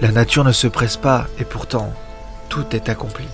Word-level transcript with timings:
La 0.00 0.10
nature 0.10 0.44
ne 0.44 0.52
se 0.52 0.66
presse 0.66 0.96
pas 0.96 1.26
et 1.38 1.44
pourtant 1.44 1.92
tout 2.48 2.64
est 2.72 2.88
accompli. 2.88 3.26